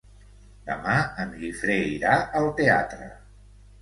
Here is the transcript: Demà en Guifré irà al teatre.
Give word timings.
Demà 0.69 0.95
en 1.25 1.35
Guifré 1.43 1.77
irà 1.91 2.15
al 2.41 2.49
teatre. 2.63 3.11